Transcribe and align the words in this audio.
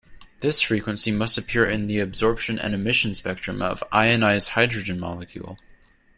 This 0.39 0.61
frequency 0.63 1.11
must 1.11 1.37
appear 1.37 1.63
in 1.69 1.85
the 1.85 1.99
absorption 1.99 2.57
and 2.57 2.73
emission 2.73 3.13
spectrum 3.13 3.61
of 3.61 3.83
ionized 3.91 4.49
hydrogen 4.49 4.99
molecule. 4.99 5.59